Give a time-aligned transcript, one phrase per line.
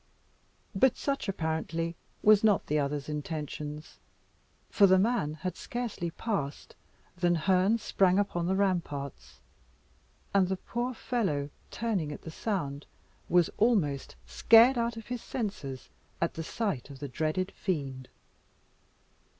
[0.73, 3.99] But such apparently was not the other's intentions;
[4.71, 6.75] for the man had scarcely passed
[7.15, 9.41] than Herne sprang upon the ramparts,
[10.33, 12.87] and the poor fellow turning at the sound,
[13.29, 15.87] was almost scared out of his senses
[16.19, 18.09] at the sight of the dreaded fiend.